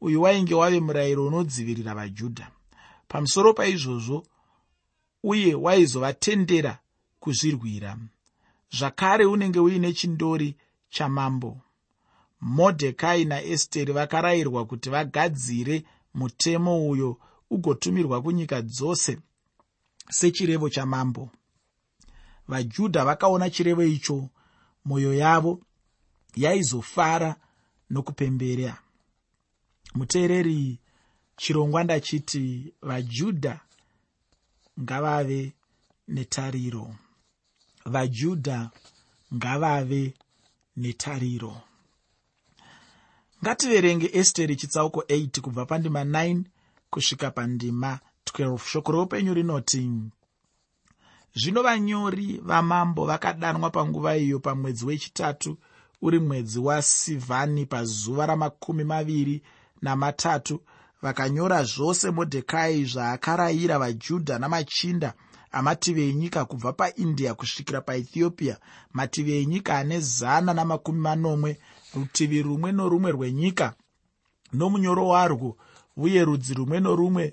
Uyu 0.00 0.22
wainge 0.22 0.54
wave 0.54 0.80
murayiro 0.80 1.26
unodzivirira 1.26 1.94
vajudha. 1.94 2.48
Pamusoro 3.08 3.54
paizvozvo 3.54 4.26
uye 5.24 5.54
waizovatendera 5.54 6.78
kuzvirwira. 7.20 7.98
Zvakare 8.78 9.24
unenge 9.24 9.60
uine 9.60 9.92
chindori 9.92 10.56
chamambo. 10.88 11.60
Modhekai 12.40 13.24
naesteri 13.24 13.92
vakarayirwa 13.92 14.66
kuti 14.66 14.90
vagadzire 14.90 15.84
mutemo 16.14 16.88
uyo 16.88 17.16
ugotumirwa 17.50 18.22
kunyika 18.22 18.62
dzose 18.62 19.18
sechirevo 20.10 20.68
chamambo. 20.68 21.30
Vajudha 22.48 23.04
vakaona 23.04 23.50
chirevo 23.50 23.82
icho 23.82 24.28
mwoyo 24.84 25.14
yavo 25.14 25.60
yaizofara 26.36 27.36
nokupembera 27.90 28.78
muteereri 29.94 30.78
chirongwa 31.36 31.84
ndachiti 31.84 32.72
vajudha 32.82 33.60
ngavave 34.80 35.52
netariro. 36.08 36.94
Vajudha 37.84 38.70
ngavave 39.34 40.14
netariro. 40.76 41.60
Ngativerenge 43.42 44.10
esteri 44.12 44.56
chitsauko 44.56 45.00
8 45.00 45.40
kubva 45.40 45.66
pandima 45.66 46.04
9 46.04 46.42
kusvika 46.90 47.30
pandima 47.30 47.98
12 48.26 48.58
shoko 48.58 48.92
roupenyu 48.92 49.34
rinoti 49.34 49.90
zvino 51.34 51.62
vanyori 51.62 52.40
vamambo 52.42 53.06
vakadanwa 53.06 53.70
panguva 53.70 54.16
iyo 54.16 54.40
pamwedzi 54.40 54.86
wechitatu 54.86 55.58
uri 56.02 56.18
mwedzi 56.18 56.58
wasivhani 56.58 57.66
pazuva 57.66 58.26
ramakumi 58.26 58.84
maviri 58.84 59.42
namatatu 59.82 60.60
vakanyora 61.04 61.58
zvose 61.72 62.06
modhekai 62.16 62.84
zvaakarayira 62.92 63.78
vajudha 63.82 64.34
namachinda 64.38 65.10
amativi 65.58 66.02
enyika 66.10 66.40
kubva 66.44 66.72
paindia 66.72 67.34
kusvikira 67.38 67.80
paethiopia 67.80 68.54
mativi 68.96 69.32
enyika 69.42 69.72
ane 69.78 70.00
zana 70.00 70.50
namakumi 70.54 71.00
manomwe 71.06 71.50
rutivi 71.94 72.38
rumwe 72.46 72.72
norumwe 72.72 73.10
rwenyika 73.16 73.66
nomunyoro 74.52 75.04
warwo 75.12 75.50
uye 75.96 76.20
rudzi 76.24 76.52
rumwe 76.58 76.78
norumwe 76.80 77.24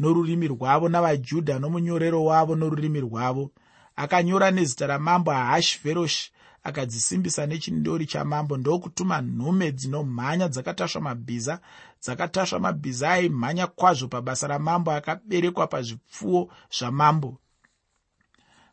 norurimi 0.00 0.48
rwavo 0.48 0.88
navajudha 0.88 1.58
nomunyorero 1.58 2.24
wavo 2.24 2.56
norurimi 2.56 3.00
rwavo. 3.00 3.50
Akanyora 3.96 4.50
nezita 4.50 4.86
ramambo 4.86 5.30
ahashveroshi 5.32 6.32
akadzisimbisa 6.62 7.46
nechindori 7.46 8.06
chamambo 8.06 8.56
ndokutuma 8.56 9.20
nhume 9.20 9.72
dzinomhanya 9.72 10.48
dzakatasva 10.48 11.00
mabhiza 11.00 11.60
dzakatasva 12.02 12.58
mabhiza 12.58 13.10
aimhanya 13.10 13.66
kwazvo 13.66 14.08
pabasa 14.08 14.46
ramambo 14.46 14.90
akaberekwa 14.90 15.66
pazvipfuwo 15.66 16.52
zvamambo. 16.78 17.38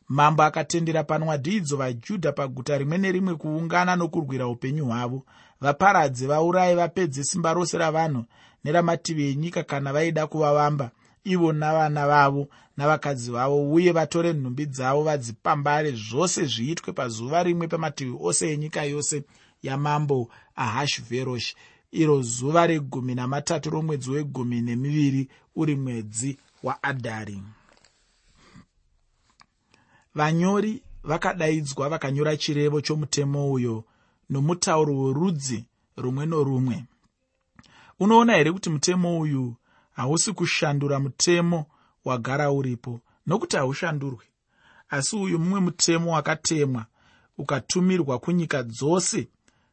Mambo 0.07 0.43
akatendera 0.43 1.03
panwadhi 1.03 1.55
idzo 1.55 1.77
vajudha 1.77 2.31
paguta 2.31 2.77
rimwe 2.77 2.97
nerimwe 2.97 3.35
kuungana 3.35 3.95
nokurwira 3.95 4.47
upenyu 4.47 4.85
hwavo. 4.85 5.25
Vaparadze 5.61 6.27
vaurayi 6.27 6.75
vapedze 6.75 7.23
simba 7.23 7.53
rose 7.53 7.77
ravanhu 7.77 8.25
neramativi 8.63 9.31
enyika 9.31 9.63
kana 9.63 9.93
vaida 9.93 10.27
kuvavamba 10.27 10.91
ivo 11.23 11.53
navana 11.53 12.07
vavo 12.07 12.47
navakadzi 12.77 13.31
vavo 13.31 13.71
uye 13.71 13.91
vatore 13.91 14.33
nhumbi 14.33 14.65
dzavo 14.65 15.03
vadzipambare. 15.03 15.91
Zvose 15.91 16.45
zviitwe 16.45 16.93
pazuva 16.93 17.43
rimwe 17.43 17.67
pamativi 17.67 18.17
ose 18.21 18.53
enyika 18.53 18.83
yose 18.83 19.23
yamambo 19.63 20.29
ahashveroshi 20.55 21.55
iro 22.01 22.21
zuva 22.21 22.67
regumi 22.67 23.15
namatatu 23.15 23.69
romwedzi 23.69 24.09
wegumi 24.11 24.61
nemiviri 24.61 25.29
uri 25.55 25.75
mwedzi 25.75 26.37
waadhari 26.63 27.37
vanyori 30.15 30.81
vakadaidzwa 31.03 31.89
vakanyora 31.89 32.37
chirevo 32.37 32.81
chomutemo 32.81 33.51
uyo 33.53 33.83
nomutauro 34.29 34.93
werudzi 35.03 35.65
rumwe 35.97 36.25
norumwe. 36.25 36.83
Unoona 37.99 38.33
here 38.35 38.51
kuti 38.51 38.69
mutemo 38.69 39.19
uyu 39.19 39.55
hausi 39.91 40.33
kushandura 40.33 40.99
mutemo 40.99 41.65
wagara 42.05 42.51
uripo? 42.51 42.99
Nokuti 43.27 43.55
haushandurwi. 43.57 44.25
Asi 44.89 45.15
uyu 45.15 45.39
mumwe 45.39 45.59
mutemo 45.59 46.13
wakatemwa 46.13 46.85
ukatumirwa 47.37 48.19
kunyika 48.19 48.63
dzose 48.63 49.27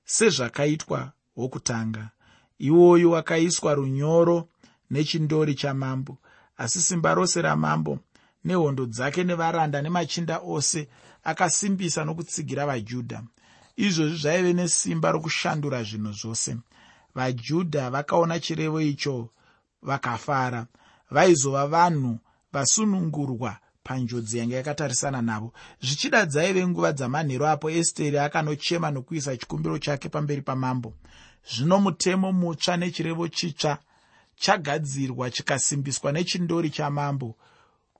sezvakaitwa 0.04 1.12
wokutanga. 1.36 2.10
Iwoyu 2.58 3.10
wakaiswa 3.10 3.74
runyoro 3.74 4.48
nechindori 4.90 5.54
chamambo 5.54 6.18
asi 6.56 6.80
simba 6.80 7.14
rose 7.14 7.42
ramambo 7.42 7.98
nehondo 8.44 8.86
dzake 8.86 9.24
nevaranda 9.24 9.82
nemachinda 9.82 10.38
ose 10.38 10.88
akasimbisa 11.24 12.04
nokutsigira 12.04 12.66
vajudha. 12.66 13.22
Izvozvi 13.76 14.16
zvaive 14.16 14.52
nesimba 14.52 15.12
rokushandura 15.12 15.82
zvinhu 15.82 16.12
zvose. 16.12 16.56
Vajudha 17.14 17.90
vakaona 17.90 18.40
chirevo 18.40 18.80
icho 18.80 19.28
vakafara. 19.82 20.66
Vaizova 21.10 21.66
vanhu 21.66 22.18
vasunungurwa 22.52 23.56
panjodzi 23.84 24.38
yanga 24.38 24.56
yakatarisana 24.56 25.22
navo. 25.22 25.52
Zvichida 25.82 26.26
dzaive 26.26 26.66
nguva 26.66 26.92
dzamanhero 26.92 27.48
apo 27.48 27.70
esteri 27.70 28.18
akanochema 28.18 28.90
nokuisa 28.90 29.36
chikumbiro 29.36 29.78
chake 29.78 30.08
pamberi 30.08 30.42
pamambo 30.42 30.94
zvino 31.50 31.80
mutemo 31.80 32.32
mutsva 32.32 32.76
nechirevo 32.76 33.28
chitsva 33.28 33.78
chagadzirwa 34.36 35.30
chikasimbiswa 35.30 36.12
nechindori 36.12 36.70
chamambo 36.70 37.36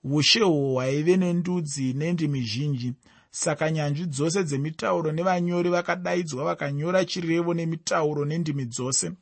ushe 0.04 0.42
uhwo 0.42 0.72
hwaive 0.72 1.16
nendudzi 1.16 1.92
nendimi 1.92 2.42
zhinji. 2.42 2.94
Saka 3.30 3.70
nyanzvi 3.70 4.06
dzose 4.06 4.44
dzemitauro 4.44 5.12
nevanyori 5.12 5.70
vakadaidzwa 5.70 6.44
vakanyora 6.44 7.04
chirevo 7.04 7.54
nemitauro 7.54 8.24
nendimi 8.24 8.64
dzose. 8.64 9.12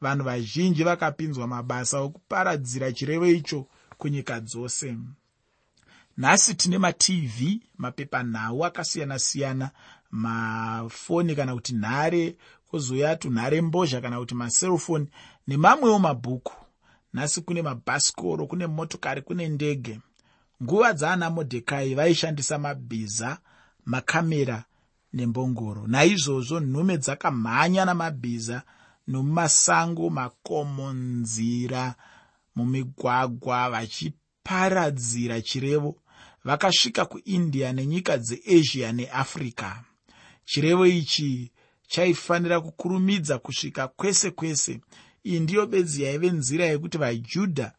Vanhu 0.00 0.24
vazhinji 0.24 0.84
vakapinzwa 0.84 1.46
mabasa 1.46 2.00
okuparadzira 2.00 2.92
chirevo 2.92 3.26
icho 3.26 3.66
kunyika 3.98 4.40
dzose. 4.40 4.96
Nhasi 6.18 6.54
tine 6.54 6.78
matv 6.78 7.38
mapepanhau 7.78 8.64
akasiyana-siyana 8.64 9.70
mafoni 10.10 11.34
kana 11.34 11.54
kuti 11.54 11.74
nhare 11.74 12.36
kwozouya 12.68 13.16
tunhare 13.16 13.60
mbozha 13.60 14.00
kana 14.00 14.18
kuti 14.18 14.34
maserofoni 14.34 15.06
nemamwewo 15.46 15.98
mabhuku. 15.98 16.52
Nhasi 17.14 17.40
kune 17.40 17.62
mabhasikoro 17.62 18.46
kune 18.46 18.66
motokari 18.66 19.22
kune 19.22 19.48
ndege. 19.48 20.00
Nguva 20.62 20.92
dzaana 20.92 21.30
modhekai 21.30 21.94
vaishandisa 21.94 22.58
mabhiza 22.58 23.38
makamera 23.84 24.64
nembongoro. 25.12 25.86
Naizvozvo 25.86 26.60
nhume 26.60 26.98
dzakamhanya 26.98 27.84
namabhiza 27.84 28.62
nomumasango 29.06 30.10
makomo 30.10 30.92
nzira 30.92 31.94
mumigwagwa 32.56 33.70
vachiparadzira 33.70 35.40
chirevo. 35.40 35.96
Vakasvika 36.44 37.04
kuindia 37.04 37.72
nenyika 37.72 38.18
dzeasia 38.18 38.92
neafrica 38.92 39.70
chirevo 40.44 40.86
ichi 40.86 41.52
chaifanira 41.88 42.60
kukurumidza 42.60 43.38
kusvika 43.38 43.88
kwese 43.88 44.30
kwese. 44.30 44.80
Iyi 45.24 45.40
ndiyo 45.40 45.66
bedzi 45.66 46.02
yaive 46.02 46.30
nzira 46.30 46.64
yekuti 46.66 46.98
vajudha 46.98 47.72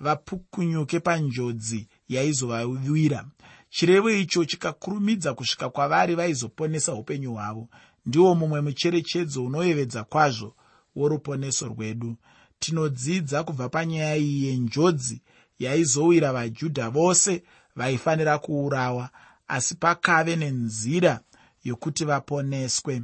vapukunyuke 0.00 1.00
panjodzi 1.00 1.88
yaizovawira. 2.08 3.24
Chirevo 3.70 4.10
icho 4.10 4.44
chikakurumidza 4.44 5.34
kusvika 5.34 5.70
kwavari 5.70 6.14
vaizoponesa 6.14 6.94
upenyu 6.94 7.32
hwavo. 7.32 7.68
Ndiwo 8.06 8.34
mumwe 8.34 8.60
mucherechedzo 8.60 9.44
unoyevedza 9.44 10.04
kwazvo 10.04 10.54
woruponeso 10.96 11.66
rwedu. 11.68 12.16
Tinodzidza 12.58 13.44
kubva 13.44 13.68
panyaya 13.68 14.16
iyi 14.16 14.44
yenjodzi 14.46 15.22
yaizowira 15.58 16.32
vajudha 16.32 16.90
vose 16.90 17.42
vaifanira 17.76 18.38
kuurawa 18.38 19.10
asi 19.48 19.74
pakave 19.74 20.36
nenzira 20.36 21.20
yokuti 21.64 22.04
vaponeswe 22.04 23.02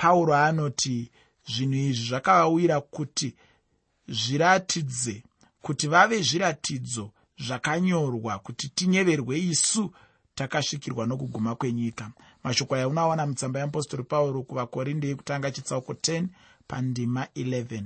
pauro 0.00 0.32
anoti 0.34 1.10
zvinhu 1.52 1.78
izvi 1.90 2.04
zvakavawira 2.08 2.80
kuti 2.80 3.28
zviratidze 4.08 5.16
kuti 5.64 5.86
vave 5.92 6.22
zviratidzo 6.28 7.10
zvakanyorwa 7.46 8.38
kuti 8.38 8.66
tinyeverwe 8.76 9.34
isu 9.52 9.84
takasvikirwa 10.34 11.06
nokuguma 11.06 11.54
kwenyika. 11.54 12.10
Mashoko 12.44 12.74
aya 12.74 12.88
unoawana 12.88 13.26
mutsamba 13.26 13.60
yeapostori 13.60 14.04
pauro 14.04 14.42
kuvakorinde 14.42 15.08
yekutanga 15.08 15.50
chitsauko 15.50 15.92
10 15.92 16.26
pandima 16.68 17.26
11 17.36 17.82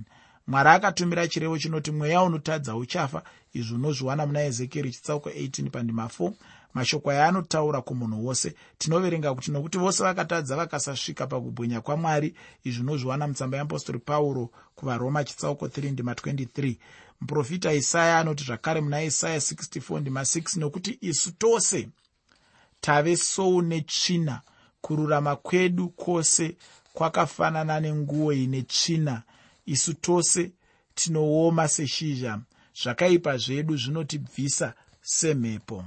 mwari 0.47 0.69
akatumira 0.69 1.29
chirevo 1.29 1.59
chinoti 1.59 1.91
mweya 1.91 2.23
unotadza 2.23 2.77
uchafa 2.77 3.23
izvi 3.55 3.75
unozviwana 3.75 4.27
muna 4.27 4.43
ezekieri 4.45 4.91
chitsauko 4.91 5.31
18 5.31 5.71
pandima 5.71 6.07
4 6.07 6.33
mashoko 6.75 7.11
aya 7.11 7.29
anotaura 7.29 7.83
kumunhu 7.83 8.27
wose. 8.27 8.55
Tinoverenga 8.79 9.35
kuti 9.35 9.51
nokuti 9.51 9.79
vose 9.79 10.03
vakatadza 10.03 10.57
vakasasvika 10.57 11.27
pakubwinya 11.27 11.81
kwamwari 11.81 12.35
izvi 12.65 12.81
unozviwana 12.81 13.29
mutsamba 13.29 13.57
yeapostori 13.57 13.99
pauro 13.99 14.51
kuvaroma 14.75 15.25
chitsauko 15.25 15.67
3 15.67 15.93
ndima 15.93 16.13
23 16.13 16.77
muprofita 17.21 17.73
isaya 17.73 18.19
anoti 18.19 18.45
zvakare 18.45 18.81
muna 18.81 19.03
isaya 19.03 19.39
64 19.39 20.01
ndima 20.01 20.21
6 20.21 20.61
nokuti 20.61 20.99
isu 21.01 21.33
tose 21.33 21.89
tave 22.81 23.17
sou 23.17 23.63
netsvina. 23.63 24.41
Kururama 24.81 25.37
kwedu 25.37 25.89
kwose 25.89 26.57
kwakafanana 26.93 27.81
nenguo 27.81 28.33
ine 28.33 28.63
tsvina. 28.63 29.23
Isu 29.67 29.95
tose 29.95 30.53
tinooma 30.95 31.69
seshizha. 31.69 32.41
Zvakaipa 32.83 33.37
zvedu 33.37 33.77
zvinotibvisa 33.77 34.75
semhepo 35.03 35.85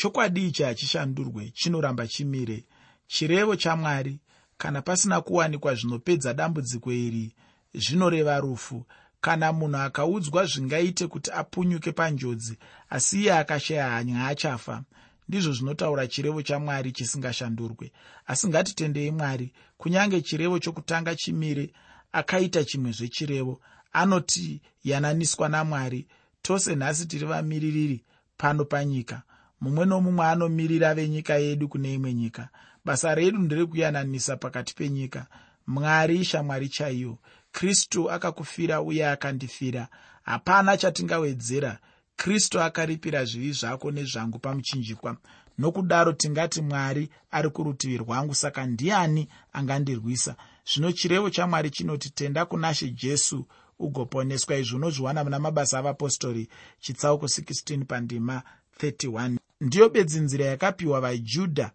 chokwadi 0.00 0.46
ichi 0.46 0.62
hachishandurwe 0.62 1.50
chinoramba 1.54 2.06
chimire. 2.06 2.64
Chirevo 3.06 3.56
chamwari 3.56 4.20
kana 4.58 4.82
pasina 4.82 5.20
kuwanikwa 5.20 5.74
zvinopedza 5.74 6.34
dambudziko 6.34 6.92
iri 6.92 7.34
zvinoreva 7.74 8.38
rufu. 8.40 8.86
Kana 9.20 9.52
munhu 9.52 9.76
akaudzwa 9.76 10.46
zvingaite 10.46 11.06
kuti 11.06 11.30
apunyuke 11.30 11.92
panjodzi 11.92 12.58
asi 12.90 13.20
iye 13.20 13.32
akashaya 13.32 13.90
hanya 13.90 14.26
achafa 14.26 14.82
ndizvo 15.28 15.52
zvinotaura 15.52 16.06
chirevo 16.06 16.42
chamwari 16.42 16.92
chisingashandurwe. 16.92 17.92
Asi 18.26 18.48
ngatitendei 18.48 19.10
mwari 19.10 19.52
kunyange 19.76 20.20
chirevo 20.20 20.58
chokutanga 20.58 21.14
chimire 21.14 21.72
akaita 22.12 22.64
chimwe 22.64 22.92
zvechirevo. 22.92 23.60
Anotiyananiswa 23.92 25.48
namwari 25.48 26.06
tose 26.42 26.76
nhasi 26.76 27.06
tiri 27.06 27.26
vamiririri 27.26 28.04
pano 28.36 28.64
panyika 28.64 29.22
mumwe 29.60 29.86
nomumwe 29.86 30.26
anomirira 30.26 30.94
venyika 30.94 31.34
yedu 31.34 31.68
kune 31.68 31.94
imwe 31.94 32.14
nyika. 32.14 32.48
Basa 32.84 33.14
redu 33.14 33.38
nderekuyananisa 33.38 34.36
pakati 34.36 34.74
penyika. 34.74 35.26
Mwari 35.66 36.16
ishamwari 36.16 36.68
chaiyo 36.68 37.18
kristu 37.52 38.10
akakufira 38.10 38.82
uye 38.82 39.08
akandifira. 39.08 39.88
Hapana 40.22 40.76
chatingawedzera. 40.76 41.78
Kristu 42.16 42.60
akaripira 42.60 43.24
zvivi 43.24 43.52
zvako 43.52 43.90
nezvangu 43.90 44.38
pamuchinjikwa. 44.38 45.16
Nokudaro 45.58 46.12
tingati 46.12 46.62
mwari 46.62 47.10
ari 47.30 47.50
kurutivi 47.50 47.96
rwangu 47.96 48.34
saka 48.34 48.66
ndiani 48.66 49.28
angandirwisa? 49.52 50.36
Zvino 50.74 50.92
chirevo 50.92 51.30
chamwari 51.30 51.70
chinoti 51.70 52.10
tenda 52.10 52.44
kuna 52.44 52.74
she 52.74 52.90
jesu 52.90 53.46
ugoponeswa. 53.78 54.56
Izvi 54.56 54.76
unozviwana 54.76 55.24
muna 55.24 55.38
mabasa 55.38 55.78
avapostori. 55.78 56.48
Chitsauko 56.80 57.26
16 57.26 57.84
pandima 57.84 58.42
31 58.80 59.36
ndiyo 59.60 59.88
bedzinzira 59.88 60.44
yakapiwa 60.44 61.00
vajudha 61.00 61.70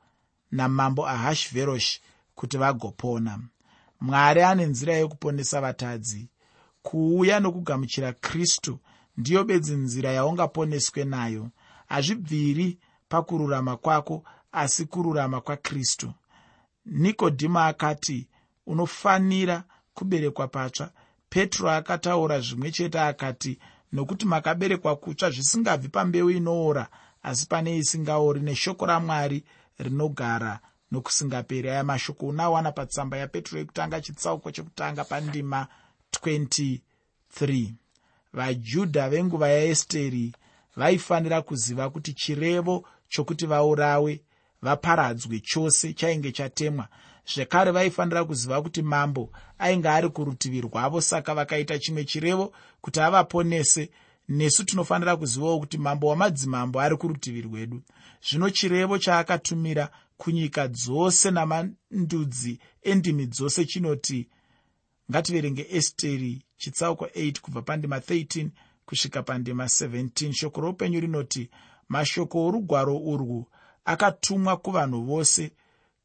namambo 0.51 1.07
ahashveroshi 1.07 2.01
kuti 2.35 2.57
vagopona. 2.57 3.39
Mwari 4.01 4.41
ane 4.41 4.65
nzira 4.65 4.93
yokuponesa 4.95 5.61
vatadzi. 5.61 6.27
Kuuya 6.81 7.39
nokugamuchira 7.39 8.13
kristu 8.13 8.79
ndiyo 9.17 9.43
bedzinzira 9.43 10.11
yaungaponeswe 10.11 11.03
nayo. 11.05 11.49
Hazvibviri 11.87 12.77
pakururama 13.09 13.77
kwako 13.77 14.23
asi 14.51 14.85
kururama 14.85 15.41
kwakristu. 15.41 16.13
Nikodhimo 16.85 17.59
akati 17.59 18.27
unofanira 18.65 19.63
kuberekwa 19.93 20.47
patsva. 20.47 20.91
Petro 21.29 21.71
akataura 21.71 22.39
zvimwe 22.39 22.71
chete 22.71 22.99
akati 22.99 23.59
nokuti 23.91 24.25
makaberekwa 24.25 24.95
kutsva 24.95 25.29
zvisingabvi 25.29 25.87
pambeu 25.89 26.29
inoora 26.29 26.87
asi 27.25 27.47
pane 27.47 27.77
isingaori 27.77 28.39
neshoko 28.39 28.85
ramwari 28.85 29.43
rinogara 29.79 30.59
nokusingaperi. 30.91 31.69
Aya 31.69 31.83
mashoko 31.83 32.27
unawana 32.27 32.71
patsamba 32.71 33.17
yapetro 33.17 33.59
yekutanga 33.59 34.01
chitsauko 34.01 34.51
chekutanga 34.51 35.03
pandima 35.03 35.67
23 36.23 36.79
vajudha 38.33 39.09
venguva 39.09 39.49
yaesteri 39.49 40.33
vaifanira 40.75 41.41
kuziva 41.41 41.89
kuti 41.89 42.13
chirevo 42.13 42.87
chokuti 43.09 43.45
vaurawe 43.45 44.21
vaparadzwe 44.61 45.39
chose 45.39 45.93
chainge 45.93 46.31
chatemwa. 46.31 46.87
Zvekare 47.33 47.71
vaifanira 47.71 48.25
kuziva 48.25 48.61
kuti 48.61 48.81
mambo 48.81 49.29
ainge 49.59 49.89
ari 49.89 50.09
kurutivi 50.09 50.61
rwavo 50.61 51.01
saka 51.01 51.35
vakaita 51.35 51.79
chimwe 51.79 52.03
chirevo 52.03 52.53
kuti 52.81 52.99
avaponese 52.99 53.89
nesu 54.29 54.63
tinofanira 54.63 55.17
kuzivawo 55.17 55.59
kuti 55.59 55.77
mambo 55.77 56.07
wamadzimambo 56.07 56.81
ari 56.81 56.97
kurutivi 56.97 57.41
rwedu. 57.41 57.81
Zvino 58.29 58.49
chirevo 58.49 58.97
chaakatumira 58.97 59.89
kunyika 60.17 60.67
dzose 60.67 61.31
namandudzi 61.31 62.59
endimi 62.81 63.25
dzose 63.25 63.65
chinoti 63.65 64.29
ngativerenge 65.11 65.67
esteri 65.69 66.41
chitsauko 66.57 67.05
8 67.05 67.39
kubva 67.39 67.61
pandima 67.61 67.97
13 67.97 68.49
kusvika 68.85 69.23
pandima 69.23 69.63
17 69.65 70.33
shoko 70.33 70.61
roupenyu 70.61 70.99
rinoti 70.99 71.49
mashoko 71.89 72.45
orugwaro 72.45 72.97
urwu 72.97 73.47
akatumwa 73.85 74.57
kuvanhu 74.57 75.03
vose 75.03 75.51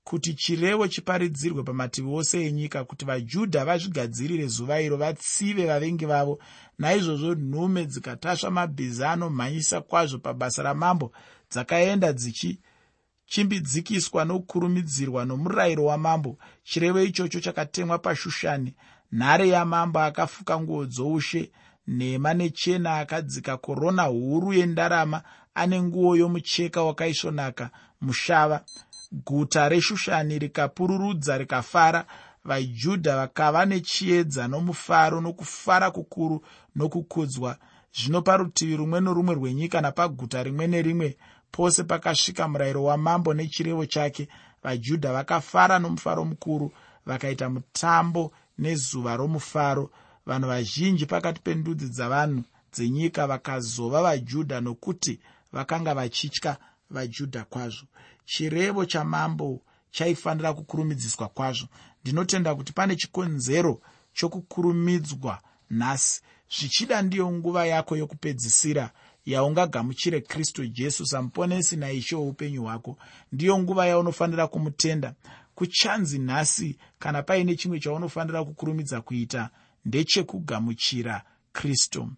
kuti 0.04 0.34
chirevo 0.34 0.88
chiparidzirwe 0.88 1.62
pamativi 1.62 2.08
ose 2.08 2.46
enyika 2.46 2.84
kuti 2.84 3.04
vajudha 3.04 3.64
vazvigadzirire 3.64 4.46
zuva 4.46 4.80
iro 4.80 4.96
vatsive 4.96 5.66
vavengi 5.66 6.06
vavo. 6.06 6.38
Naizvozvo 6.78 7.34
nhume 7.34 7.84
dzikatasva 7.84 8.50
mabhiza 8.50 9.12
anomhanyisa 9.12 9.80
kwazvo 9.80 10.18
pabasa 10.18 10.62
ramambo 10.62 11.12
dzakaenda 11.50 12.12
dzichichimbidzikiswa 12.12 14.24
nokukurumidzirwa 14.24 15.24
nomurayiro 15.24 15.84
wamambo. 15.84 16.38
Chirevo 16.64 17.02
ichocho 17.02 17.40
chakatemwa 17.40 17.98
pashushani. 17.98 18.74
Nhare 19.12 19.48
yamambo 19.48 20.00
akafuka 20.00 20.60
nguo 20.60 20.86
dzoushe. 20.86 21.50
Nhema 21.86 22.34
nechena 22.34 22.98
akadzika. 22.98 23.56
Korona 23.56 24.02
huru 24.02 24.52
yendarama. 24.52 25.22
Ane 25.54 25.82
nguo 25.82 26.16
yomucheka 26.16 26.82
wakaisvonaka. 26.82 27.70
Mushava 28.00 28.64
guta 29.12 29.68
reshushani 29.68 30.38
rikapururudza 30.38 31.38
rikafara. 31.38 32.04
Vajudha 32.44 33.16
vakava 33.16 33.64
nechiedza 33.66 34.48
nomufaro 34.48 35.20
nokufara 35.20 35.90
kukuru 35.90 36.44
nokukudzwa. 36.76 37.56
Zvino 37.92 38.22
parutivi 38.22 38.76
rumwe 38.76 39.00
norumwe 39.00 39.34
rwenyika 39.34 39.80
napaguta 39.80 40.42
rimwe 40.42 40.66
nerimwe 40.66 41.16
pose 41.52 41.84
pakasvika 41.84 42.48
murayiro 42.48 42.84
wamambo 42.84 43.34
nechirevo 43.34 43.86
chake 43.86 44.28
vajudha 44.62 45.12
vakafara 45.12 45.78
nomufaro 45.78 46.24
mukuru 46.24 46.72
vakaita 47.06 47.50
mutambo 47.50 48.32
nezuva 48.58 49.16
romufaro. 49.16 49.90
Vanhu 50.26 50.48
vazhinji 50.48 51.06
pakati 51.06 51.40
pendudzi 51.40 51.88
dzavanhu 51.88 52.42
dzenyika 52.72 53.26
vakazova 53.26 54.02
vajudha 54.02 54.60
nokuti 54.60 55.20
vakanga 55.52 55.94
vachitya 55.94 56.56
vajudha 56.90 57.44
kwazvo. 57.44 57.86
Chirevo 58.24 58.84
chamambo 58.84 59.60
chaifanira 59.90 60.52
kukurumidziswa 60.52 61.28
kwazvo. 61.28 61.68
Ndinotenda 62.02 62.54
kuti 62.54 62.72
pane 62.72 62.96
chikonzero 62.96 63.80
chokukurumidzwa 64.12 65.42
nhasi. 65.70 66.22
Zvichida 66.58 67.02
ndiyo 67.02 67.32
nguva 67.32 67.66
yako 67.66 67.96
yokupedzisira 67.96 68.90
yaungagamuchire 69.26 70.20
kristu 70.20 70.66
jesu 70.66 71.06
samuponesi 71.06 71.76
naishe 71.76 72.16
weupenyu 72.16 72.62
hwako. 72.62 72.98
Ndiyo 73.32 73.58
nguva 73.58 73.86
yaunofanira 73.86 74.46
kumutenda. 74.46 75.14
Kuchanzi 75.54 76.18
nhasi 76.18 76.78
kana 76.98 77.22
paine 77.22 77.54
chimwe 77.56 77.80
chaunofanira 77.80 78.44
kukurumidza 78.44 79.00
kuita 79.00 79.50
ndechekugamuchira 79.84 81.22
kristu 81.52 82.08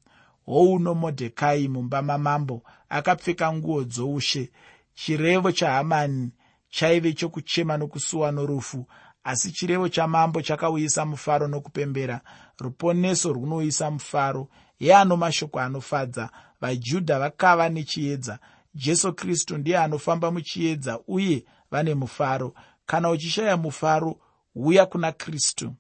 houno 0.47 0.95
modhekai 0.95 1.69
mumba 1.69 2.03
mamambo 2.03 2.63
akapfeka 2.89 3.53
nguo 3.53 3.85
dzoushe. 3.85 4.51
Chirevo 4.95 5.53
chahamani 5.53 6.31
chaive 6.71 7.13
chokuchema 7.13 7.77
nokusuwa 7.77 8.33
norufu 8.33 8.87
asi 9.25 9.53
chirevo 9.53 9.89
chamambo 9.89 10.43
chakauyisa 10.43 11.05
mufaro 11.07 11.49
nokupembera. 11.49 12.21
Ruponeso 12.59 13.33
runouyisa 13.33 13.91
mufaro 13.91 14.49
yeano 14.81 15.17
mashoko 15.17 15.61
anofadza. 15.61 16.31
Vajudha 16.61 17.19
vakava 17.19 17.69
nechiedza. 17.69 18.39
Jesu 18.75 19.13
kristu 19.13 19.59
ndiye 19.59 19.79
anofamba 19.79 20.31
muchiedza 20.31 21.01
uye 21.07 21.45
vane 21.71 21.95
mufaro. 21.95 22.55
Kana 22.87 23.11
uchishaya 23.11 23.57
mufaro 23.57 24.17
uya 24.55 24.87
kuna 24.87 25.13
kristu. 25.13 25.75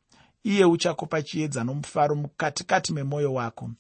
Iye 0.44 0.64
uchakupa 0.64 1.22
chiedza 1.22 1.64
nomufaro 1.64 2.14
mukatikati 2.16 2.92
memwoyo 2.92 3.34
wako 3.34 3.70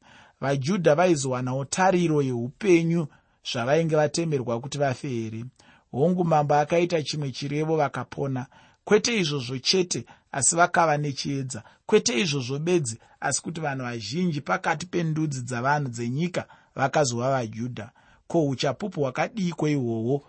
vajudha 0.42 0.94
vaizowanawo 0.94 1.64
tariro 1.64 2.22
yeupenyu 2.22 3.06
zvavainge 3.52 3.96
vatemerwa 3.96 4.60
kuti 4.60 4.78
vafe 4.78 5.08
here? 5.08 5.44
Hongu 5.92 6.24
mambo 6.24 6.54
akaita 6.54 7.02
chimwe 7.02 7.30
chirevo 7.30 7.76
vakapona. 7.76 8.46
Kwete 8.84 9.20
izvozvo 9.20 9.58
chete 9.58 10.04
asi 10.32 10.56
vakava 10.56 10.96
nechiedza. 10.96 11.62
Kwete 11.86 12.20
izvozvo 12.20 12.58
bedzi 12.58 12.98
asi 13.20 13.42
kuti 13.42 13.60
vanhu 13.60 13.84
vazhinji 13.84 14.40
pakati 14.40 14.86
pendudzi 14.86 15.40
dzavanhu 15.42 15.88
dzenyika 15.88 16.46
vakazova 16.74 17.30
vajudha. 17.30 17.90
Ko 18.26 18.48
uchapupu 18.48 19.00
hwakadiko 19.00 19.68
ihwohwo 19.68 20.24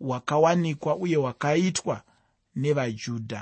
hwakawanikwa 0.00 0.96
uye 0.96 1.16
hwakaitwa 1.16 2.02
nevajudha 2.56 3.40